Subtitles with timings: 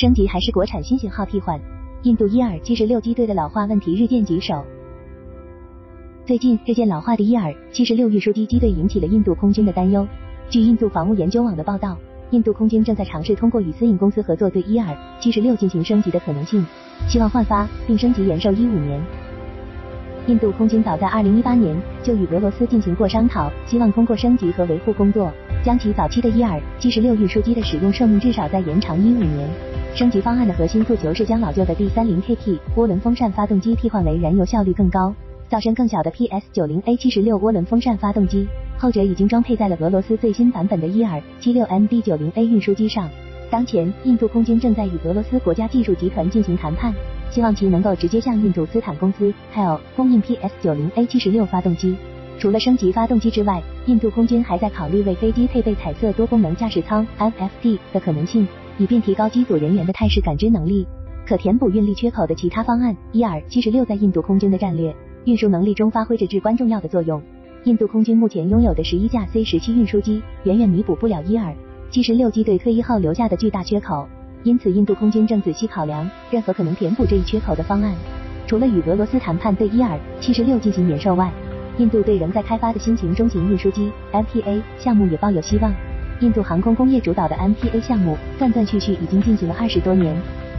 [0.00, 1.60] 升级还是国产新型号替换？
[2.04, 4.64] 印度伊尔七十六机队的老化问题日渐棘手。
[6.24, 10.08] 最近，日渐老化的伊尔七十六运输机机队引起了印度空军的担忧。
[10.48, 11.98] 据印度防务研究网的报道，
[12.30, 16.64] 印度空军正在尝试通过与私营公司合作，对伊尔七十六进行升级的可能性，
[17.06, 18.98] 希望换发并升级延寿一五年。
[20.26, 25.30] 印度空军早在二零一八年就与俄罗斯进行过商讨，希望通过升级和维护工作，
[25.62, 29.46] 将其早期的伊尔七十六运输机的使用寿命至少再延长一五年。
[29.94, 35.14] 升级方案的核心诉求是将老旧的 D30KT 涡轮风扇发动机替换为燃油效率更高、
[35.50, 38.46] 噪声更小的 PS90A76 涡轮风扇发动机，
[38.78, 43.10] 后者已经装配在了俄罗斯最新版本的伊尔 76MD90A 运输机上。
[43.50, 46.94] 当前，印度空军正在与俄罗斯国家技术集团进行谈判，
[47.30, 51.96] 希望其能够直接向印度斯坦公司 HAL 供应 PS90A76 发动机。
[52.38, 58.46] 除了升级发动机之外，印度空军还在考虑为飞机配备彩色多功能驾驶舱 MFD 的可能性。
[58.80, 60.86] 以便提高机组人员的态势感知能力，
[61.28, 62.96] 可填补运力缺口的其他方案。
[63.12, 67.20] 伊尔七十六在印度空军的战略运输能力中发挥着至关重要的作用。
[67.64, 71.54] 印度空军目前拥有的十一架 C 十七运输机，远远弥补不了伊尔
[71.90, 74.08] 七十六机队退役后留下的巨大缺口。
[74.44, 77.94] 因此，印度空军正仔细考量任何可能填补这一缺口的方案。
[78.46, 81.30] 除了与俄罗斯谈判对伊尔七十六进行免售外，
[81.76, 85.70] 印度对仍在开发的新型中型运输机 MPA 项目也抱有希望。
[86.20, 90.14] 印度航空工业主导的 MPA 项目断断续续已经进行了二十多年。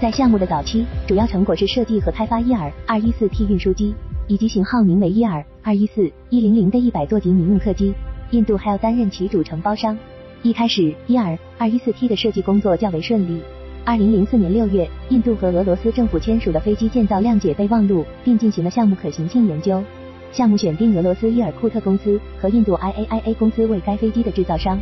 [0.00, 3.94] 在项目的早期，主要成果是设计和开发伊尔二一四 T 运输机
[4.26, 7.92] 以及型号名为伊尔二一四一零零的一百座级民用客机。
[8.30, 9.96] 印度还要担任其主承包商。
[10.42, 13.42] 一开始，伊尔二一四 T 的设计工作较为顺利。
[13.84, 19.84] 二零零四年六月，印度和俄罗斯政府签署了飞机建造谅解备忘录，并进行了项目可行性研究。
[20.32, 24.80] 项目选定俄罗斯伊尔库特公司和印度 IAIA 公司为该飞机的制造商。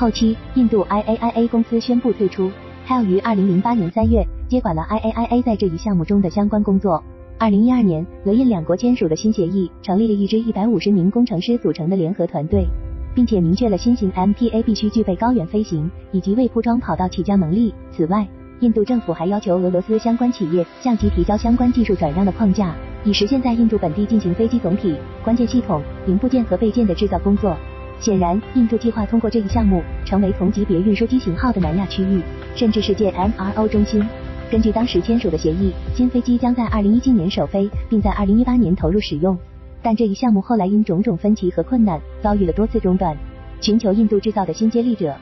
[0.00, 2.50] 后期，印度 IAIA 公司宣布退出
[2.88, 7.04] ，HAL 于二零零八年三月接管了 IAIA 在这一项目中的相关工作。
[7.38, 12.66] 二零一二年，俄印两国签署了新协议，成立了一支一百五十名工程师组成的联合团队，
[13.14, 17.74] 并且明确了新型 MPA 必须具备高原飞行以及未铺装跑道起降能力。
[17.90, 18.26] 此外，
[18.60, 22.74] 印度政府还要求俄罗斯相关企业向其提交相关技术转让的框架，
[23.04, 27.54] 以实现在印度本地进行飞机总体、关键系统、零部件和备件的制造工作。
[28.00, 32.22] 显然，印度计划通过这一项目成为同级别运输机型号的南亚区域，
[32.56, 34.02] 甚至世界 MRO 中心。
[34.50, 39.36] 根据当时签署的协议，新飞机将在二零一七年首飞，并在二零一八年投入使用。
[39.82, 43.16] 但这一项目后来因种种分歧和困难，遭遇了多次中断。
[43.60, 45.14] 寻求印度制造的新接力者，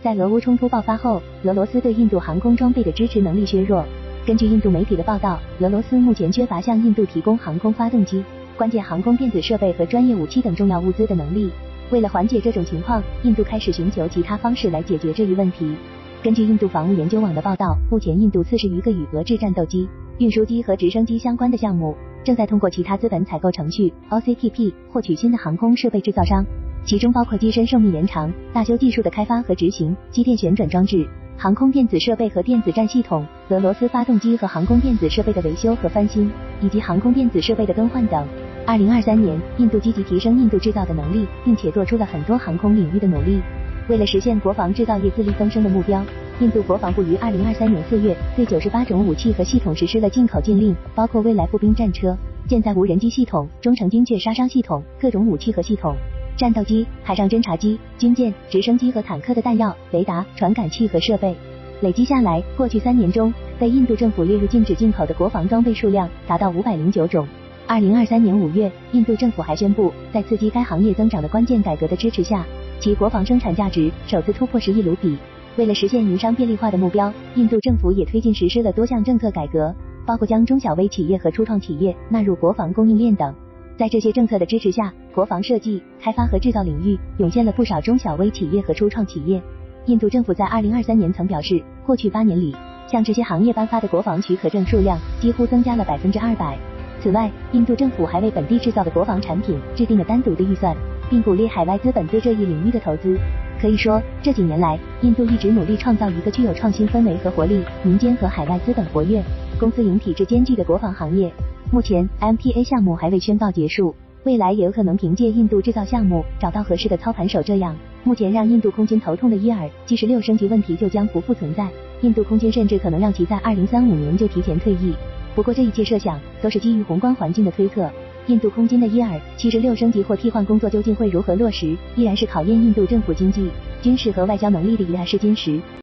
[0.00, 3.84] 在俄乌冲突爆发后，俄罗斯对印度航空装备的支持能力削弱。
[4.24, 8.24] 根据印度媒体的报道，俄罗斯目前缺乏向印度提供航空发动机。
[8.56, 11.50] 关键航空电子设备和专业武器等重要物资的能力。
[11.90, 15.76] 为了缓解这种情况，印度开始寻求其他方式来解决这一问题。
[16.22, 26.44] 根据印度防务研究网的报道，目前印度四十余个与俄制战斗机、运输机和直升机相关的项目，正在通过其他资本采购程序 OCPP 获取新的航空设备制造商，
[26.84, 31.06] 其中包括机身寿命延长、大修技术的开发和执行、机电旋转装置、
[31.36, 36.28] 航空电子设备和电子战系统、俄罗斯发动机和航空电子设备的维修和翻新，
[36.60, 38.26] 以及航空电子设备的更换等。
[38.66, 43.40] 二零二三年，印度积极提升印度制造的能力，并且做出了很多航空领域的努力。
[43.88, 46.04] 为了实现国防制造业自力更生的目标，
[46.40, 52.18] 印度国防部于二零二三年四月对九十八种武器和系统实施了进口禁令，包括未来步兵战车、
[52.48, 55.94] 舰载无人机系统、中程精确杀伤系统、各种武器和系统、
[56.36, 61.36] 战斗机、海上侦察机、军舰、直升机和坦克的弹药、雷达、传感器和设备。
[61.82, 67.24] 累计下来，过去三年中被印度政府列入禁止进口的国防装备数量达到五百零九种。
[67.68, 72.46] 二零二三年五月，印度政府还宣布，在刺激该行业增长的关键改革的支持下，
[72.78, 75.18] 其国防生产价值首次突破十亿卢比。
[75.56, 79.74] 为了实现营商便利化的目标，印度政府也推进实施了多项政策改革，
[80.06, 83.34] 包括将中小微企业和初创企业纳入国防供应链等。
[83.76, 89.42] 在这些政策的支持下，国防设计、开发和制造领域涌现了不少中小微企业和初创企业。
[89.86, 92.54] 印度政府在二零二三年曾表示，过去八年里，
[92.86, 96.56] 向这些行业颁发的国防许可证数量几乎增加了百分之二百。
[97.06, 100.74] 此外，印度政府还为本地制造的国防产品制定了单独的预算，
[101.08, 103.16] 并鼓励海外资本对这一领域的投资。
[103.60, 109.22] 可以说，这几年来，印度一直努力创造一个具有创新氛围和活力、民间和海外资本活跃、
[109.56, 111.30] 公司营体制兼具的国防行业。
[111.70, 113.94] 目前，MPA 项目还未宣告结束，
[114.24, 117.40] 未来也有可能凭借印度制造项目找到合适的操盘手。
[117.40, 121.68] 这样，目前让印度空军头痛的伊尔 G 十六升级问题就将不复存在。
[122.00, 124.92] 印度空军甚至可能让其在二零三五年就提前退役。
[125.36, 127.88] 不过这一切设想都是基于宏观环境的推测。
[128.26, 133.50] 印度空军的伊尔七十六升级或替换工作究竟会如何落实，依然是考验印度政府经济、
[133.82, 135.60] 军事和外交能力的一大试金石。